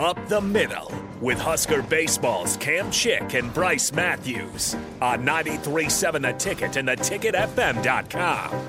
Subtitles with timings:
[0.00, 6.76] up the middle with Husker Baseball's Cam Chick and Bryce Matthews on 93.7 The Ticket
[6.76, 8.66] and theticketfm.com.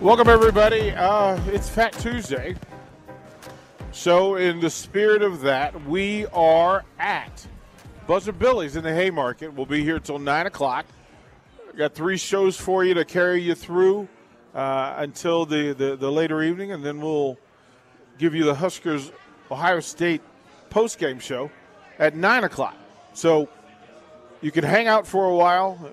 [0.00, 0.90] Welcome, everybody.
[0.90, 2.56] Uh, it's Fat Tuesday.
[3.92, 7.46] So, in the spirit of that, we are at
[8.08, 9.54] Buzzard Billy's in the Haymarket.
[9.54, 10.84] We'll be here till 9 o'clock.
[11.76, 14.08] Got three shows for you to carry you through
[14.54, 17.36] uh, until the, the, the later evening, and then we'll
[18.18, 19.10] give you the Huskers
[19.50, 20.22] Ohio State
[20.70, 21.50] post-game show
[21.98, 22.76] at 9 o'clock.
[23.12, 23.48] So,
[24.40, 25.92] you can hang out for a while,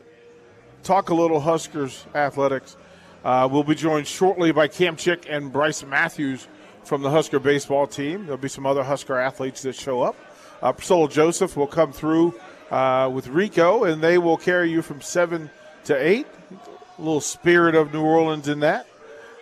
[0.84, 2.78] talk a little Huskers athletics
[3.24, 6.48] uh, we'll be joined shortly by Cam Chick and Bryce Matthews
[6.84, 8.24] from the Husker baseball team.
[8.24, 10.16] There'll be some other Husker athletes that show up.
[10.62, 12.34] Uh, Priscilla Joseph will come through
[12.72, 15.52] uh, with Rico, and they will carry you from 7
[15.86, 16.26] to 8.
[16.26, 18.88] A little spirit of New Orleans in that.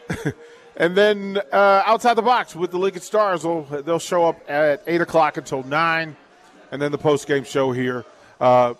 [0.75, 4.83] and then uh, outside the box with the Lincoln Stars, they'll, they'll show up at
[4.87, 6.15] 8 o'clock until 9.
[6.71, 8.05] And then the post game show here
[8.39, 8.73] uh,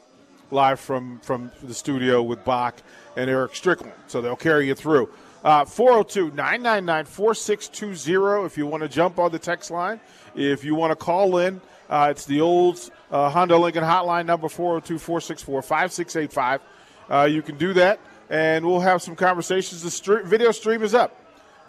[0.51, 2.75] live from, from the studio with Bach
[3.15, 3.93] and Eric Strickland.
[4.07, 5.09] So they'll carry you through.
[5.43, 9.99] Uh, 402 999 4620 if you want to jump on the text line.
[10.35, 14.49] If you want to call in, uh, it's the old uh, Honda Lincoln hotline number
[14.49, 16.61] 402 464 5685.
[17.09, 19.81] Uh, you can do that, and we'll have some conversations.
[19.81, 21.15] The video stream is up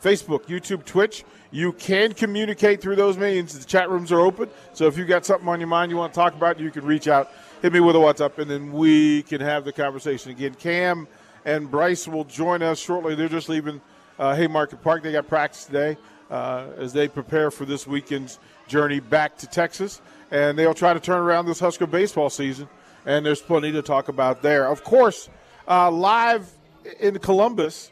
[0.03, 1.25] Facebook, YouTube, Twitch.
[1.51, 3.59] You can communicate through those means.
[3.59, 4.49] The chat rooms are open.
[4.73, 6.85] So if you've got something on your mind you want to talk about, you can
[6.85, 7.31] reach out,
[7.61, 10.31] hit me with a WhatsApp, and then we can have the conversation.
[10.31, 11.09] Again, Cam
[11.45, 13.15] and Bryce will join us shortly.
[13.15, 13.81] They're just leaving
[14.19, 15.03] uh, Haymarket Park.
[15.03, 15.97] They got practice today
[16.31, 20.01] uh, as they prepare for this weekend's journey back to Texas.
[20.31, 22.69] And they'll try to turn around this Husker baseball season.
[23.07, 24.69] And there's plenty to talk about there.
[24.69, 25.29] Of course,
[25.67, 26.51] uh, live
[26.99, 27.91] in Columbus,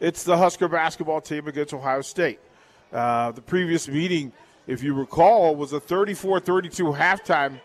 [0.00, 2.40] it's the Husker basketball team against Ohio State.
[2.92, 4.32] Uh, the previous meeting,
[4.66, 7.60] if you recall, was a 34 32 halftime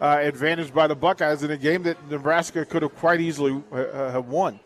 [0.00, 4.10] uh, advantage by the Buckeyes in a game that Nebraska could have quite easily uh,
[4.10, 4.58] have won.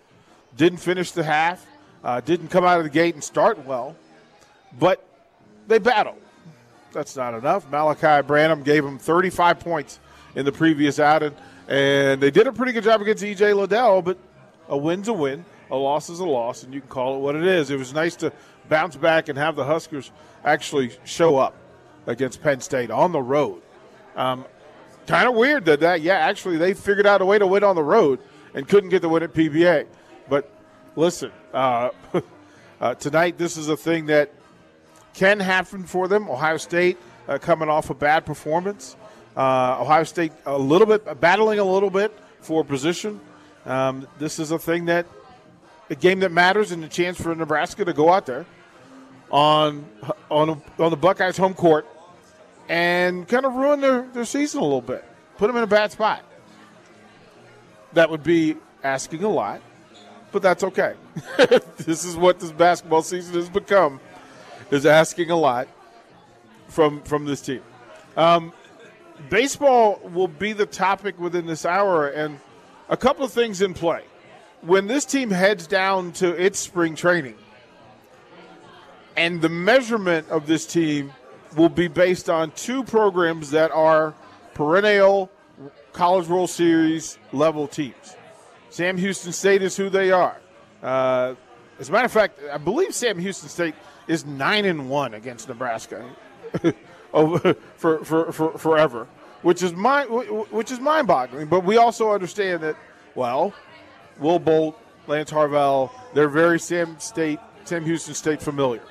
[0.57, 1.67] Didn't finish the half,
[2.03, 3.95] uh, didn't come out of the gate and start well,
[4.79, 5.07] but
[5.67, 6.17] they battled.
[6.93, 7.71] That's not enough.
[7.71, 10.01] Malaki Branham gave them 35 points
[10.35, 11.35] in the previous outing,
[11.69, 14.19] and they did a pretty good job against EJ Liddell, but
[14.69, 17.35] a win's a win, a loss is a loss, and you can call it what
[17.35, 17.71] it is.
[17.71, 18.33] It was nice to
[18.69, 20.11] bounce back and have the Huskers
[20.45, 21.55] actually show up
[22.07, 23.63] against Penn State on the road.
[24.15, 24.45] Um,
[25.07, 27.75] kind of weird that that, yeah, actually they figured out a way to win on
[27.75, 28.21] the road
[28.55, 29.87] and couldn't get the win at PBA.
[30.29, 30.51] But
[30.95, 31.91] listen, uh,
[32.81, 34.33] uh, tonight this is a thing that
[35.15, 36.29] can happen for them.
[36.29, 38.97] Ohio State uh, coming off a bad performance.
[39.37, 43.21] Uh, Ohio State a little bit battling a little bit for position.
[43.65, 45.07] Um, this is a thing that
[45.91, 48.47] a game that matters and a chance for Nebraska to go out there
[49.31, 49.85] on
[50.31, 51.87] on on the Buckeyes home court
[52.69, 55.05] and kind of ruin their, their season a little bit.
[55.37, 56.23] Put them in a bad spot.
[57.93, 59.61] That would be asking a lot
[60.37, 60.95] but that's okay.
[61.79, 63.99] this is what this basketball season has become,
[64.71, 65.67] is asking a lot
[66.69, 67.63] from from this team.
[68.19, 68.53] Um,
[69.29, 72.39] baseball will be the topic within this hour, and
[72.89, 74.03] a couple of things in play.
[74.63, 77.37] When this team heads down to its spring training,
[79.17, 81.13] and the measurement of this team
[81.57, 84.15] will be based on two programs that are
[84.55, 85.31] perennial
[85.93, 88.17] College World Series level teams.
[88.71, 90.37] Sam Houston State is who they are.
[90.83, 91.35] Uh,
[91.79, 93.75] as a matter of fact, I believe Sam Houston State
[94.07, 96.05] is nine and one against Nebraska
[97.77, 99.07] for, for, for forever,
[99.43, 100.11] which is mind
[100.51, 101.47] which is mind boggling.
[101.47, 102.77] But we also understand that
[103.15, 103.55] well,
[104.19, 108.83] Will Bolt, Lance Harvell, they're very Sam State, Sam Houston State familiar.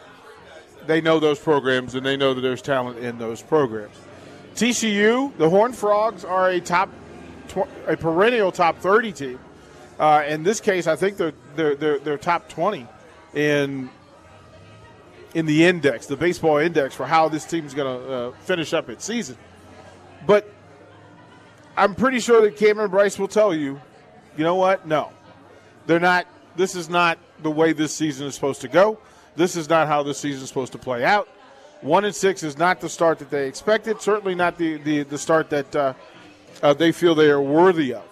[0.87, 3.95] They know those programs and they know that there's talent in those programs.
[4.55, 6.89] TCU, the Horned Frogs are a top,
[7.87, 9.39] a perennial top 30 team.
[9.99, 12.87] Uh, in this case, I think they're, they're, they're, they're top 20
[13.33, 13.89] in
[15.35, 18.89] in the index, the baseball index for how this team's going to uh, finish up
[18.89, 19.37] its season.
[20.25, 20.51] But
[21.77, 23.79] I'm pretty sure that Cameron Bryce will tell you,
[24.35, 24.87] you know what?
[24.87, 25.11] No,
[25.85, 26.25] they're not.
[26.55, 28.97] This is not the way this season is supposed to go.
[29.35, 31.27] This is not how this season is supposed to play out.
[31.81, 34.01] One and six is not the start that they expected.
[34.01, 35.93] Certainly not the the, the start that uh,
[36.63, 38.05] uh, they feel they are worthy of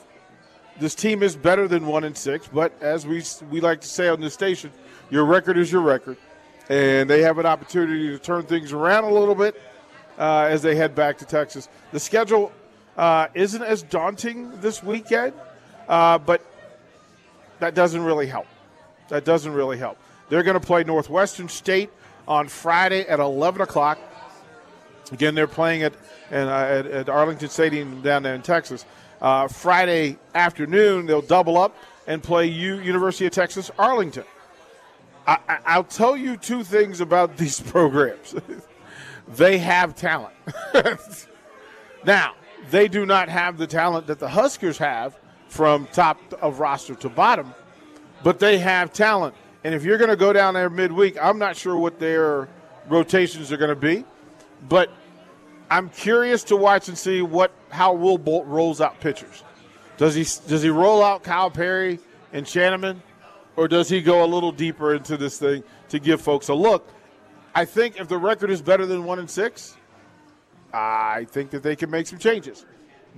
[0.79, 4.07] this team is better than one and six, but as we we like to say
[4.07, 4.71] on this station,
[5.09, 6.17] your record is your record,
[6.69, 9.62] and they have an opportunity to turn things around a little bit
[10.18, 11.69] uh, as they head back to Texas.
[11.92, 12.51] The schedule
[12.98, 15.33] uh, isn't as daunting this weekend,
[15.88, 16.45] uh, but
[17.60, 18.48] that doesn't really help.
[19.10, 19.98] That doesn't really help.
[20.30, 21.89] They're going to play Northwestern State
[22.27, 24.00] on Friday at 11 o'clock.
[25.12, 25.94] Again, they're playing at,
[26.31, 28.86] uh, at, at, Arlington Stadium down there in Texas.
[29.21, 31.75] Uh, Friday afternoon, they'll double up
[32.07, 34.24] and play U- University of Texas Arlington.
[35.25, 38.35] I, I'll tell you two things about these programs.
[39.27, 40.35] they have talent.
[42.05, 42.35] now,
[42.69, 45.17] they do not have the talent that the Huskers have
[45.47, 47.53] from top of roster to bottom,
[48.23, 49.35] but they have talent.
[49.63, 52.49] And if you're going to go down there midweek, I'm not sure what their
[52.89, 54.03] rotations are going to be,
[54.67, 54.89] but
[55.69, 59.43] I'm curious to watch and see what how Will Bolt rolls out pitchers.
[59.97, 61.99] Does he does he roll out Kyle Perry
[62.31, 62.97] and Schanaman,
[63.55, 66.88] or does he go a little deeper into this thing to give folks a look?
[67.55, 69.77] I think if the record is better than one and six,
[70.73, 72.65] I think that they can make some changes.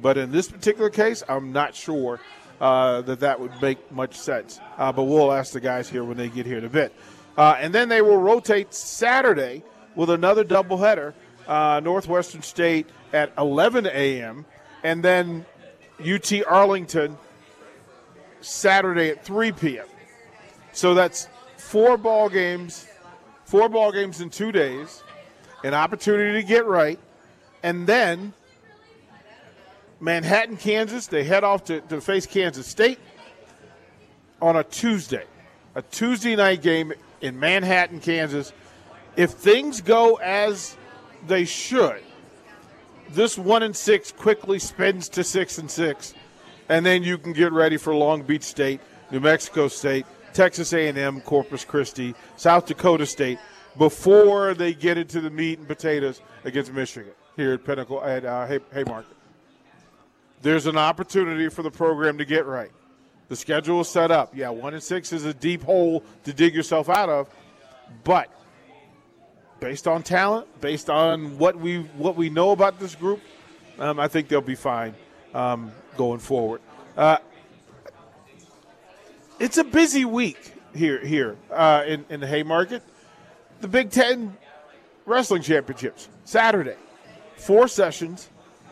[0.02, 2.20] But in this particular case, I'm not sure
[2.60, 4.60] uh, that that would make much sense.
[4.78, 6.94] Uh, but we'll ask the guys here when they get here in a bit.
[7.38, 9.64] Uh, and then they will rotate Saturday
[9.96, 11.14] with another doubleheader.
[11.48, 14.46] Uh, Northwestern State at 11 a.m.
[14.84, 15.46] and then
[16.00, 17.18] UT Arlington
[18.42, 19.86] Saturday at 3 p.m.
[20.76, 22.86] So that's four ball games,
[23.46, 25.02] four ball games in two days,
[25.64, 27.00] an opportunity to get right,
[27.64, 28.34] and then
[30.02, 31.08] Manhattan, Kansas.
[31.08, 33.00] They head off to, to face Kansas State
[34.42, 35.24] on a Tuesday,
[35.76, 36.92] a Tuesday night game
[37.22, 38.52] in Manhattan, Kansas.
[39.16, 40.76] If things go as
[41.26, 42.04] they should,
[43.12, 46.14] this one and six quickly spins to six and six,
[46.68, 50.06] and then you can get ready for Long Beach State, New Mexico State,
[50.36, 53.40] Texas A&M, Corpus Christi, South Dakota State
[53.78, 58.48] before they get into the meat and potatoes against Michigan here at Pinnacle at uh,
[58.72, 59.16] Haymarket
[60.46, 62.70] there's an opportunity for the program to get right.
[63.30, 64.36] The schedule is set up.
[64.36, 67.28] Yeah, one and six is a deep hole to dig yourself out of,
[68.04, 68.30] but
[69.60, 73.22] based on talent, based on what we what we know about this group,
[73.80, 74.94] um, I think they'll be fine
[75.34, 76.62] um, going forward.
[76.96, 77.18] Uh,
[79.40, 82.84] it's a busy week here here uh, in in the Haymarket.
[83.62, 84.38] The Big Ten
[85.06, 86.76] Wrestling Championships Saturday,
[87.38, 88.30] four sessions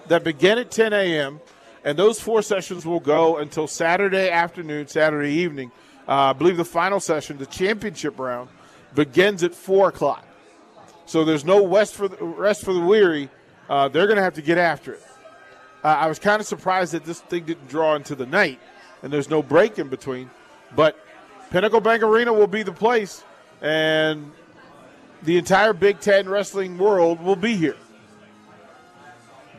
[0.08, 1.40] that begin at 10 a.m.
[1.86, 5.72] And those four sessions will go until Saturday afternoon, Saturday evening.
[6.08, 8.50] Uh, I believe the final session, the championship round,
[8.96, 10.26] begins at 4 o'clock.
[11.06, 13.30] So there's no rest for the, rest for the weary.
[13.70, 15.04] Uh, they're going to have to get after it.
[15.84, 18.60] Uh, I was kind of surprised that this thing didn't draw into the night,
[19.02, 20.30] and there's no break in between.
[20.76, 20.98] But
[21.52, 23.24] Pinnacle Bank Arena will be the place,
[23.62, 24.32] and
[25.24, 27.78] the entire Big Ten wrestling world will be here.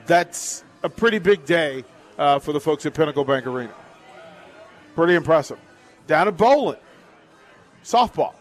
[0.06, 1.84] That's a pretty big day
[2.18, 3.72] uh, for the folks at Pinnacle Bank Arena.
[4.94, 5.58] Pretty impressive.
[6.06, 6.76] Down at Bowlin,
[7.82, 8.34] softball.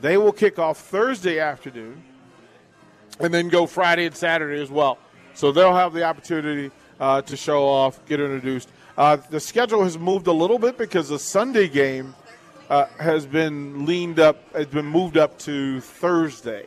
[0.00, 2.02] They will kick off Thursday afternoon
[3.20, 4.98] and then go Friday and Saturday as well.
[5.34, 6.70] So they'll have the opportunity
[7.00, 8.68] uh, to show off, get introduced.
[8.96, 12.14] Uh, the schedule has moved a little bit because the Sunday game
[12.68, 16.66] uh, has been leaned up, has been moved up to Thursday.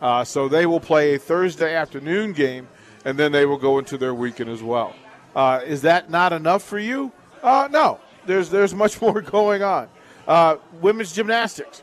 [0.00, 2.68] Uh, so they will play a Thursday afternoon game,
[3.04, 4.94] and then they will go into their weekend as well.
[5.34, 7.12] Uh, is that not enough for you?
[7.42, 8.00] Uh, no.
[8.26, 9.88] There's there's much more going on.
[10.26, 11.82] Uh, women's gymnastics.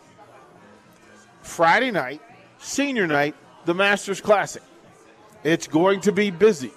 [1.42, 2.22] Friday night,
[2.60, 3.36] senior night,
[3.66, 4.64] the Masters Classic.
[5.44, 6.72] It's going to be busy.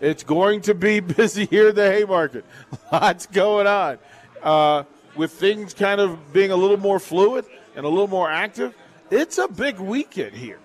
[0.00, 2.44] It's going to be busy here at the Haymarket.
[2.92, 3.98] Lots going on.
[4.42, 4.84] Uh,
[5.16, 8.74] with things kind of being a little more fluid and a little more active,
[9.10, 10.58] it's a big weekend here.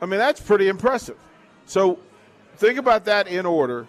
[0.00, 1.18] I mean, that's pretty impressive.
[1.66, 1.98] So
[2.56, 3.86] think about that in order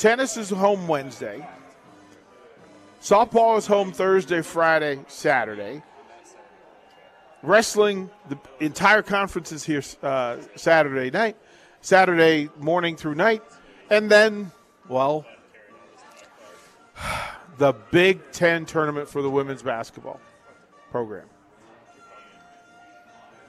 [0.00, 1.46] Tennis is home Wednesday.
[3.02, 5.82] Softball is home Thursday, Friday, Saturday.
[7.42, 11.36] Wrestling, the entire conference is here uh, Saturday night,
[11.80, 13.42] Saturday morning through night.
[13.88, 14.50] And then,
[14.88, 15.26] well,
[17.58, 20.20] the Big Ten tournament for the women's basketball
[20.90, 21.26] program.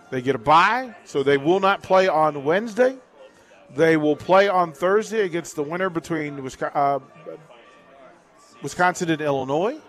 [0.09, 2.97] They get a bye, so they will not play on Wednesday.
[3.75, 6.99] They will play on Thursday against the winner between uh,
[8.61, 9.79] Wisconsin and Illinois.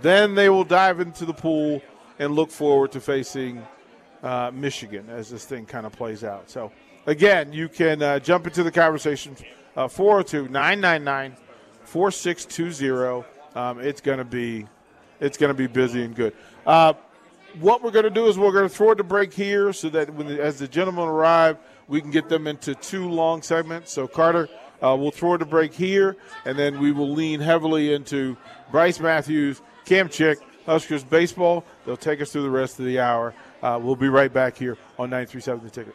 [0.00, 1.82] Then they will dive into the pool
[2.18, 3.66] and look forward to facing
[4.22, 6.50] uh, Michigan as this thing kind of plays out.
[6.50, 6.72] So,
[7.06, 9.36] again, you can uh, jump into the conversation
[9.76, 11.36] uh, 402 999
[11.84, 13.26] 4620.
[13.54, 14.66] Um, it's going to be.
[15.20, 16.32] It's going to be busy and good.
[16.64, 16.92] Uh,
[17.58, 20.14] what we're going to do is we're going to throw the break here so that
[20.14, 21.56] when, as the gentlemen arrive,
[21.88, 23.90] we can get them into two long segments.
[23.90, 24.48] So, Carter,
[24.82, 28.36] uh, we'll throw the break here, and then we will lean heavily into
[28.70, 31.64] Bryce Matthews, Cam Chick, Huskers baseball.
[31.84, 33.34] They'll take us through the rest of the hour.
[33.62, 35.94] Uh, we'll be right back here on 937 The Ticket.